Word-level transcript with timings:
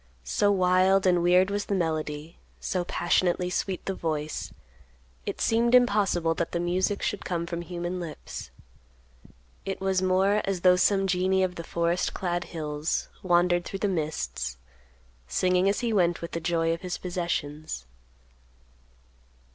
So 0.23 0.51
wild 0.51 1.05
and 1.05 1.21
weird 1.21 1.51
was 1.51 1.65
the 1.65 1.75
melody; 1.75 2.39
so 2.59 2.83
passionately 2.85 3.51
sweet 3.51 3.85
the 3.85 3.93
voice, 3.93 4.51
it 5.27 5.39
seemed 5.39 5.75
impossible 5.75 6.33
that 6.33 6.53
the 6.53 6.59
music 6.59 7.03
should 7.03 7.23
come 7.23 7.45
from 7.45 7.61
human 7.61 7.99
lips. 7.99 8.49
It 9.63 9.79
was 9.79 10.01
more 10.01 10.41
as 10.43 10.61
though 10.61 10.75
some 10.75 11.05
genie 11.05 11.43
of 11.43 11.53
the 11.53 11.63
forest 11.63 12.15
clad 12.15 12.45
hills 12.45 13.09
wandered 13.21 13.63
through 13.63 13.77
the 13.85 13.87
mists, 13.87 14.57
singing 15.27 15.69
as 15.69 15.81
he 15.81 15.93
went 15.93 16.19
with 16.19 16.31
the 16.31 16.41
joy 16.41 16.73
of 16.73 16.81
his 16.81 16.97
possessions. 16.97 17.85